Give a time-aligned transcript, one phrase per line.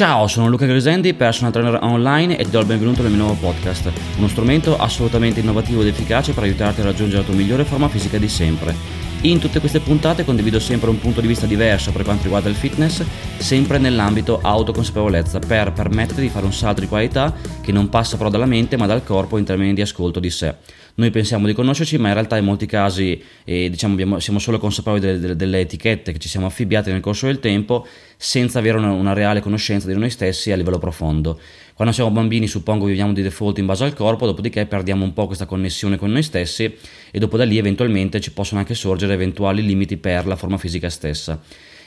[0.00, 3.38] Ciao, sono Luca Grisendi, personal trainer online e ti do il benvenuto nel mio nuovo
[3.38, 7.86] podcast, uno strumento assolutamente innovativo ed efficace per aiutarti a raggiungere la tua migliore forma
[7.86, 9.09] fisica di sempre.
[9.22, 12.54] In tutte queste puntate condivido sempre un punto di vista diverso per quanto riguarda il
[12.54, 13.04] fitness,
[13.36, 18.30] sempre nell'ambito autoconsapevolezza, per permetterti di fare un salto di qualità che non passa però
[18.30, 20.54] dalla mente ma dal corpo in termini di ascolto di sé
[21.00, 24.58] noi pensiamo di conoscerci, ma in realtà in molti casi eh, diciamo, abbiamo, siamo solo
[24.58, 28.76] consapevoli delle, delle, delle, etichette che ci siamo affibbiate nel corso del tempo senza avere
[28.76, 31.40] una, una, reale conoscenza di noi stessi a livello profondo.
[31.80, 35.24] Quando siamo bambini suppongo viviamo di default in base al corpo, dopodiché perdiamo un po'
[35.24, 36.76] questa connessione con noi stessi
[37.10, 40.90] e dopo da lì eventualmente ci possono anche sorgere eventuali limiti per la forma fisica
[40.90, 41.40] stessa.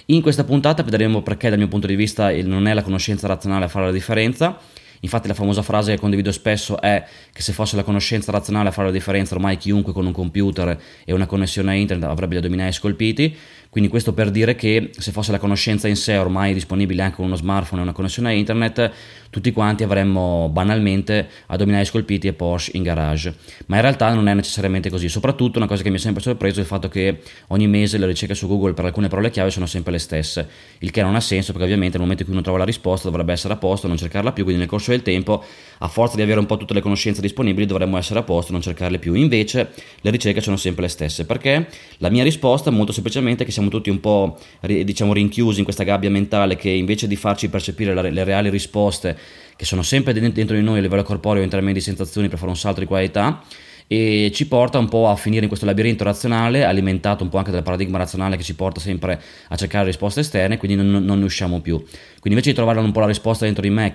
[0.08, 3.66] In questa puntata vedremo perché dal mio punto di vista non è la conoscenza razionale
[3.66, 4.58] a fare la differenza,
[5.04, 8.72] Infatti la famosa frase che condivido spesso è che se fosse la conoscenza razionale a
[8.72, 12.38] fare la differenza, ormai chiunque con un computer e una connessione a internet avrebbe gli
[12.38, 13.36] addominali scolpiti.
[13.74, 17.26] Quindi questo per dire che se fosse la conoscenza in sé ormai disponibile anche con
[17.26, 18.92] uno smartphone e una connessione a internet,
[19.32, 23.34] tutti quanti avremmo banalmente addominali scolpiti e Porsche in garage.
[23.66, 25.10] Ma in realtà non è necessariamente così.
[25.10, 28.06] Soprattutto una cosa che mi ha sempre sorpreso è il fatto che ogni mese le
[28.06, 31.20] ricerche su Google per alcune parole chiave sono sempre le stesse, il che non ha
[31.20, 33.88] senso perché ovviamente nel momento in cui uno trova la risposta dovrebbe essere a posto,
[33.88, 35.44] non cercarla più, quindi nel corso del tempo,
[35.80, 38.62] a forza di avere un po' tutte le conoscenze disponibili, dovremmo essere a posto, non
[38.62, 39.14] cercarle più.
[39.14, 41.26] Invece le ricerche sono sempre le stesse.
[41.26, 41.68] Perché?
[41.98, 45.84] La mia risposta molto semplicemente è che siamo tutti un po' diciamo rinchiusi in questa
[45.84, 49.18] gabbia mentale che invece di farci percepire le reali risposte
[49.56, 52.50] che sono sempre dentro di noi a livello corporeo in termini di sensazioni per fare
[52.50, 53.44] un salto di qualità
[53.88, 57.52] e ci porta un po' a finire in questo labirinto razionale alimentato un po' anche
[57.52, 61.26] dal paradigma razionale che ci porta sempre a cercare risposte esterne quindi non, non ne
[61.26, 63.94] usciamo più quindi invece di trovare un po' la risposta dentro di me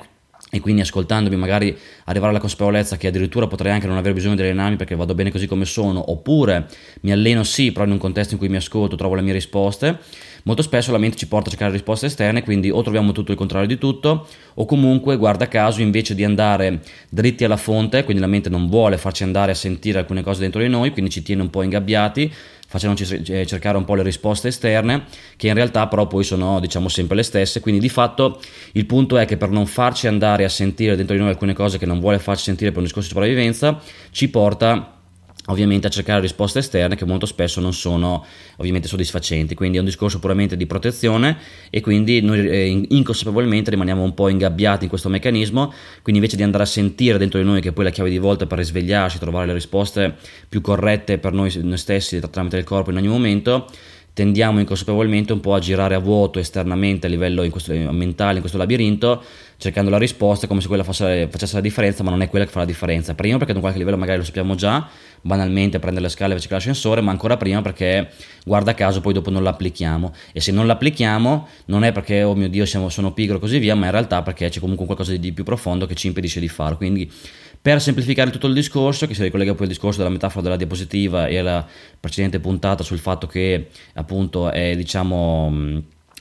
[0.50, 4.42] e quindi ascoltandomi magari arrivare alla consapevolezza che addirittura potrei anche non aver bisogno di
[4.42, 6.66] allenarmi perché vado bene così come sono, oppure
[7.02, 9.98] mi alleno sì, però in un contesto in cui mi ascolto trovo le mie risposte,
[10.44, 13.36] molto spesso la mente ci porta a cercare risposte esterne, quindi o troviamo tutto il
[13.36, 18.28] contrario di tutto, o comunque, guarda caso, invece di andare dritti alla fonte, quindi la
[18.28, 21.42] mente non vuole farci andare a sentire alcune cose dentro di noi, quindi ci tiene
[21.42, 22.32] un po' ingabbiati,
[22.68, 25.04] facendoci eh, cercare un po' le risposte esterne,
[25.36, 28.40] che in realtà però poi sono diciamo sempre le stesse, quindi di fatto
[28.72, 31.78] il punto è che per non farci andare a sentire dentro di noi alcune cose
[31.78, 33.80] che non vuole farci sentire per un discorso di sopravvivenza,
[34.10, 34.97] ci porta
[35.48, 38.24] ovviamente a cercare risposte esterne che molto spesso non sono
[38.56, 39.54] ovviamente soddisfacenti.
[39.54, 41.38] Quindi è un discorso puramente di protezione
[41.70, 45.72] e quindi noi eh, inconsapevolmente rimaniamo un po' ingabbiati in questo meccanismo.
[46.02, 48.46] Quindi invece di andare a sentire dentro di noi che poi la chiave di volta
[48.46, 50.14] per risvegliarci trovare le risposte
[50.48, 53.66] più corrette per noi, noi stessi tramite il corpo in ogni momento
[54.18, 58.40] tendiamo inconsapevolmente un po' a girare a vuoto esternamente a livello in questo, mentale in
[58.40, 59.22] questo labirinto
[59.58, 62.50] cercando la risposta come se quella fosse, facesse la differenza, ma non è quella che
[62.50, 63.14] fa la differenza.
[63.14, 64.88] Prima perché ad un qualche livello magari lo sappiamo già,
[65.20, 68.08] banalmente prendere le scale invece che l'ascensore, ma ancora prima perché
[68.44, 70.14] guarda caso poi dopo non l'applichiamo.
[70.32, 73.58] E se non l'applichiamo non è perché, oh mio Dio, siamo, sono pigro e così
[73.58, 76.48] via, ma in realtà perché c'è comunque qualcosa di più profondo che ci impedisce di
[76.48, 76.76] farlo.
[76.76, 77.10] Quindi
[77.68, 81.26] per semplificare tutto il discorso, che si ricollega poi al discorso della metafora della diapositiva
[81.26, 81.66] e alla
[82.00, 85.52] precedente puntata sul fatto che appunto è diciamo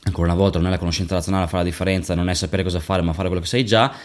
[0.03, 2.63] ancora una volta non è la conoscenza razionale a fare la differenza, non è sapere
[2.63, 3.95] cosa fare, ma fare quello che sai già.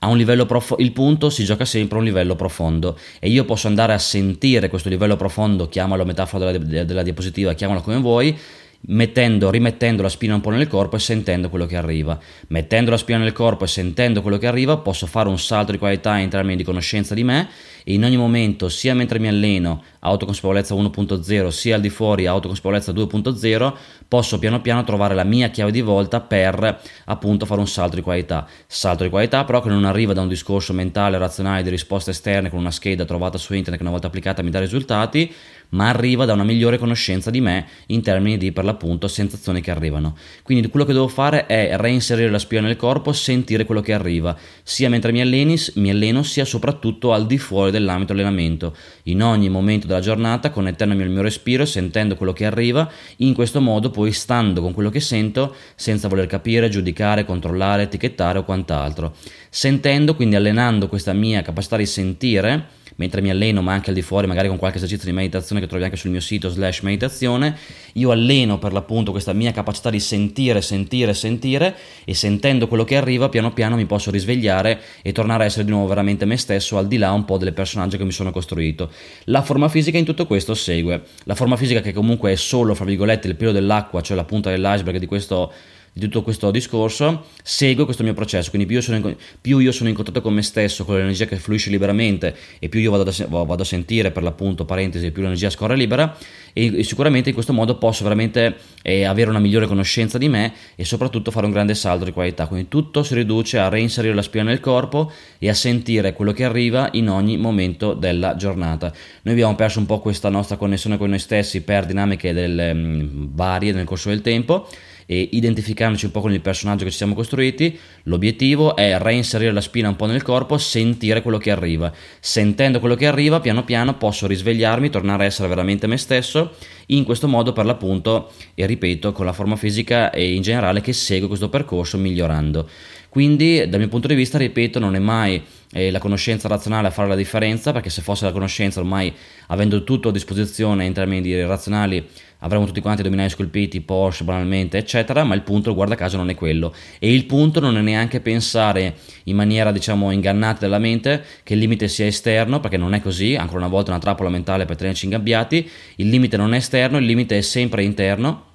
[0.00, 3.46] A un livello profondo, il punto si gioca sempre a un livello profondo e io
[3.46, 8.38] posso andare a sentire questo livello profondo, chiamalo metafora della, della diapositiva, chiamalo come vuoi,
[8.82, 12.18] mettendo, rimettendo la spina un po' nel corpo e sentendo quello che arriva.
[12.48, 15.78] Mettendo la spina nel corpo e sentendo quello che arriva, posso fare un salto di
[15.78, 17.48] qualità in termini di conoscenza di me
[17.84, 22.92] e in ogni momento, sia mentre mi alleno autoconsapevolezza 1.0, sia al di fuori autoconsapevolezza
[22.92, 23.72] 2.0,
[24.08, 28.02] posso piano piano trovare la mia chiave di volta per appunto fare un salto di
[28.02, 28.46] qualità.
[28.66, 32.50] Salto di qualità però che non arriva da un discorso mentale, razionale di risposte esterne
[32.50, 35.32] con una scheda trovata su internet che una volta applicata mi dà risultati,
[35.70, 39.70] ma arriva da una migliore conoscenza di me in termini di per l'appunto sensazioni che
[39.70, 40.16] arrivano.
[40.42, 44.36] Quindi quello che devo fare è reinserire la spia nel corpo, sentire quello che arriva,
[44.62, 49.48] sia mentre mi, alleni, mi alleno, sia soprattutto al di fuori dell'ambito allenamento, in ogni
[49.48, 54.12] momento della giornata, connettendomi al mio respiro, sentendo quello che arriva, in questo modo poi
[54.12, 59.14] stando con quello che sento, senza voler capire, giudicare, controllare, etichettare o quant'altro.
[59.52, 64.02] Sentendo, quindi allenando questa mia capacità di sentire, mentre mi alleno, ma anche al di
[64.02, 67.56] fuori, magari con qualche esercizio di meditazione che trovi anche sul mio sito slash meditazione,
[67.94, 71.74] io alleno per l'appunto questa mia capacità di sentire, sentire, sentire
[72.04, 75.70] e sentendo quello che arriva, piano piano mi posso risvegliare e tornare a essere di
[75.72, 78.88] nuovo veramente me stesso, al di là un po' delle personaggi che mi sono costruito.
[79.24, 81.02] La forma fisica in tutto questo segue.
[81.24, 84.50] La forma fisica che comunque è solo, fra virgolette, il pelo dell'acqua, cioè la punta
[84.50, 85.52] dell'iceberg di questo
[85.92, 89.72] di tutto questo discorso, segue questo mio processo, quindi più io, sono in, più io
[89.72, 93.10] sono in contatto con me stesso, con l'energia che fluisce liberamente e più io vado
[93.10, 96.16] a, vado a sentire, per l'appunto, parentesi, più l'energia scorre libera
[96.52, 100.52] e, e sicuramente in questo modo posso veramente eh, avere una migliore conoscenza di me
[100.76, 104.22] e soprattutto fare un grande salto di qualità, quindi tutto si riduce a reinserire la
[104.22, 108.92] spina nel corpo e a sentire quello che arriva in ogni momento della giornata.
[109.22, 113.28] Noi abbiamo perso un po' questa nostra connessione con noi stessi per dinamiche del, um,
[113.32, 114.68] varie nel corso del tempo
[115.10, 119.60] e identificandoci un po' con il personaggio che ci siamo costruiti, l'obiettivo è reinserire la
[119.60, 121.92] spina un po' nel corpo, sentire quello che arriva.
[122.20, 126.52] Sentendo quello che arriva, piano piano posso risvegliarmi, tornare a essere veramente me stesso,
[126.86, 130.92] in questo modo per l'appunto, e ripeto, con la forma fisica e in generale che
[130.92, 132.68] segue questo percorso migliorando.
[133.08, 135.42] Quindi dal mio punto di vista, ripeto, non è mai
[135.72, 139.12] eh, la conoscenza razionale a fare la differenza, perché se fosse la conoscenza ormai
[139.48, 142.06] avendo tutto a disposizione in termini di razionali
[142.42, 146.34] avremmo tutti quanti dominai scolpiti, Porsche banalmente, eccetera, ma il punto, guarda caso, non è
[146.34, 146.74] quello.
[146.98, 151.60] E il punto non è neanche pensare in maniera, diciamo, ingannata della mente che il
[151.60, 155.04] limite sia esterno, perché non è così, ancora una volta una trappola mentale per tenerci
[155.04, 158.46] ingabbiati, il limite non è esterno, il limite è sempre interno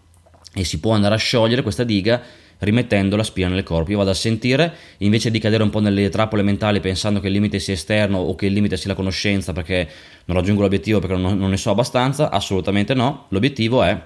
[0.54, 2.22] e si può andare a sciogliere questa diga
[2.60, 3.92] rimettendo la spina nel corpo.
[3.92, 7.34] Io vado a sentire, invece di cadere un po' nelle trappole mentali pensando che il
[7.34, 9.88] limite sia esterno o che il limite sia la conoscenza perché
[10.26, 13.26] non raggiungo l'obiettivo perché non, non ne so abbastanza, assolutamente no.
[13.30, 14.00] L'obiettivo è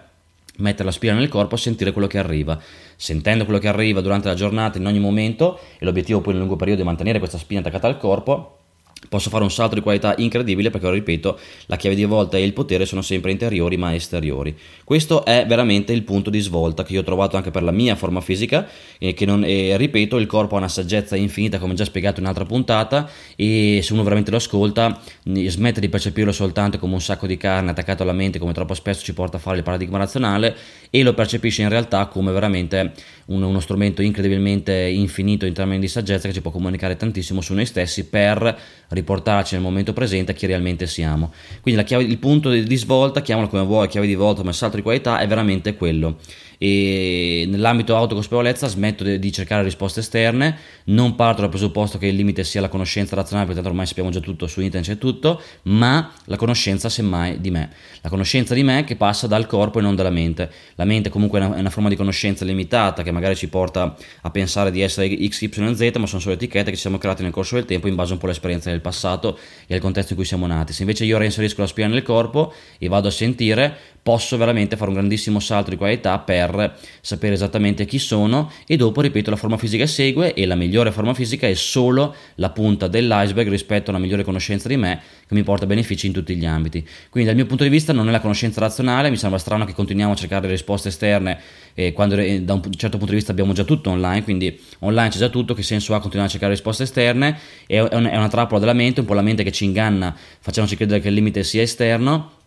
[0.57, 2.59] mettere la spina nel corpo e sentire quello che arriva.
[2.95, 6.55] Sentendo quello che arriva durante la giornata in ogni momento, e l'obiettivo poi nel lungo
[6.55, 8.58] periodo è mantenere questa spina attaccata al corpo,
[9.07, 12.53] posso fare un salto di qualità incredibile perché, ripeto, la chiave di volta e il
[12.53, 14.55] potere sono sempre interiori ma esteriori.
[14.83, 17.95] Questo è veramente il punto di svolta che io ho trovato anche per la mia
[17.95, 18.67] forma fisica
[18.97, 22.25] e che non, e, ripeto, il corpo ha una saggezza infinita come già spiegato in
[22.25, 27.27] un'altra puntata e se uno veramente lo ascolta smette di percepirlo soltanto come un sacco
[27.27, 30.55] di carne attaccato alla mente come troppo spesso ci porta a fare il paradigma razionale
[30.89, 32.93] e lo percepisce in realtà come veramente
[33.25, 37.53] un, uno strumento incredibilmente infinito in termini di saggezza che ci può comunicare tantissimo su
[37.53, 38.57] noi stessi per
[38.89, 41.31] riportarci nel momento presente a chi realmente siamo.
[41.61, 44.81] Quindi chiave, il punto di, svolta, chiamalo come vuoi, chiave di volta, come salto di
[44.81, 46.17] qualità, è veramente quello
[46.61, 52.43] e nell'ambito autoconsapevolezza smetto di cercare risposte esterne, non parto dal presupposto che il limite
[52.43, 56.11] sia la conoscenza razionale, perché tanto ormai sappiamo già tutto, su internet c'è tutto, ma
[56.25, 57.71] la conoscenza semmai di me.
[58.01, 60.51] La conoscenza di me che passa dal corpo e non dalla mente.
[60.75, 63.95] La mente comunque è una, è una forma di conoscenza limitata che magari ci porta
[64.21, 67.23] a pensare di essere X, Y, Z, ma sono solo etichette che ci siamo create
[67.23, 69.37] nel corso del tempo in base un po' all'esperienza del passato
[69.67, 70.73] e al contesto in cui siamo nati.
[70.73, 73.77] Se invece io reinserisco la spina nel corpo e vado a sentire,
[74.09, 79.01] posso veramente fare un grandissimo salto di qualità per sapere esattamente chi sono e dopo,
[79.01, 83.47] ripeto, la forma fisica segue e la migliore forma fisica è solo la punta dell'iceberg
[83.47, 86.83] rispetto a una migliore conoscenza di me che mi porta benefici in tutti gli ambiti.
[87.11, 89.73] Quindi dal mio punto di vista non è la conoscenza razionale, mi sembra strano che
[89.73, 91.39] continuiamo a cercare risposte esterne
[91.75, 95.09] eh, quando eh, da un certo punto di vista abbiamo già tutto online, quindi online
[95.09, 97.37] c'è già tutto, che senso ha continuare a cercare risposte esterne?
[97.67, 101.09] È, una trappola della mente, un po' la mente che ci inganna, facendoci credere che
[101.09, 102.37] il limite sia esterno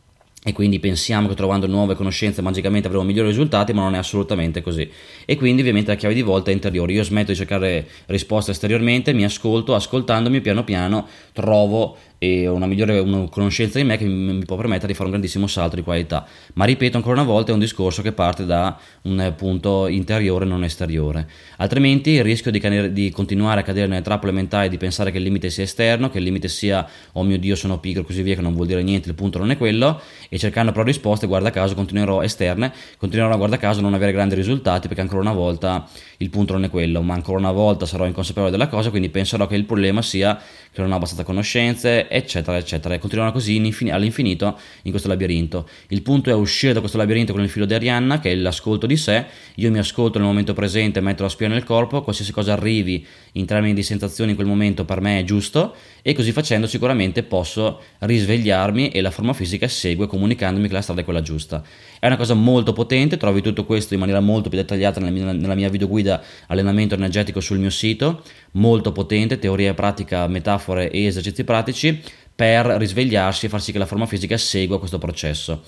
[0.45, 4.61] e quindi pensiamo che trovando nuove conoscenze magicamente avremo migliori risultati, ma non è assolutamente
[4.61, 4.91] così.
[5.25, 6.93] E quindi ovviamente la chiave di volta è interiore.
[6.93, 13.01] Io smetto di cercare risposte esteriormente, mi ascolto, ascoltandomi piano piano trovo e una migliore
[13.01, 15.83] una conoscenza di me che mi, mi, può permettere di fare un grandissimo salto di
[15.83, 16.25] qualità.
[16.53, 20.63] Ma ripeto ancora una volta, è un discorso che parte da un punto interiore, non
[20.63, 21.29] esteriore.
[21.57, 25.19] Altrimenti il rischio di, cadere, di continuare a cadere nelle trappole mentali di pensare che
[25.19, 28.37] il limite sia esterno, che il limite sia oh mio Dio sono pigro così via,
[28.37, 31.51] che non vuol dire niente, il punto non è quello, e cercando però risposte, guarda
[31.51, 35.33] caso, continuerò esterne, continuerò a guarda caso a non avere grandi risultati perché ancora una
[35.33, 35.89] volta
[36.19, 39.49] il punto non è quello, ma ancora una volta sarò inconsapevole della cosa, quindi penserò
[39.49, 43.57] che il problema sia che non ho abbastanza conoscenze, eccetera, eccetera, e continueranno così
[43.91, 45.69] all'infinito in questo labirinto.
[45.89, 48.87] Il punto è uscire da questo labirinto con il filo di Arianna, che è l'ascolto
[48.87, 49.27] di sé,
[49.57, 53.47] io mi ascolto nel momento presente, metto la spia nel corpo, qualsiasi cosa arrivi in
[53.47, 57.81] termini di sensazioni in quel momento per me è giusto, e così facendo sicuramente posso
[58.01, 61.63] risvegliarmi e la forma fisica segue comunicandomi che la strada è quella giusta.
[61.99, 65.33] È una cosa molto potente, trovi tutto questo in maniera molto più dettagliata nella mia,
[65.33, 71.05] nella mia videoguida allenamento energetico sul mio sito, molto potente, teoria e pratica, metafore e
[71.05, 72.02] esercizi pratici
[72.35, 75.63] per risvegliarsi e far sì che la forma fisica segua questo processo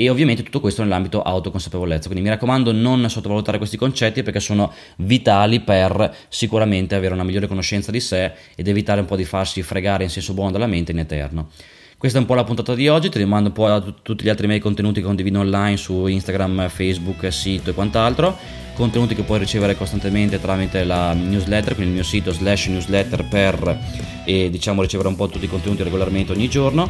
[0.00, 2.06] e ovviamente tutto questo nell'ambito autoconsapevolezza.
[2.06, 7.48] Quindi mi raccomando non sottovalutare questi concetti perché sono vitali per sicuramente avere una migliore
[7.48, 10.92] conoscenza di sé ed evitare un po' di farsi fregare in senso buono dalla mente
[10.92, 11.50] in eterno.
[11.98, 14.22] Questa è un po' la puntata di oggi, ti rimando un po' a t- tutti
[14.22, 18.38] gli altri miei contenuti che condivido online su Instagram, Facebook, sito e quant'altro,
[18.78, 23.78] contenuti che puoi ricevere costantemente tramite la newsletter, quindi il mio sito slash newsletter per
[24.24, 26.88] e, diciamo ricevere un po' tutti i contenuti regolarmente ogni giorno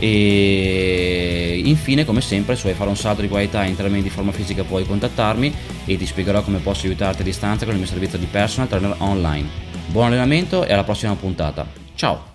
[0.00, 4.32] e infine, come sempre, se vuoi fare un salto di qualità in termini di forma
[4.32, 5.54] fisica puoi contattarmi
[5.84, 8.96] e ti spiegherò come posso aiutarti a distanza con il mio servizio di personal trainer
[8.98, 9.48] online.
[9.86, 11.66] Buon allenamento e alla prossima puntata.
[11.94, 12.27] Ciao!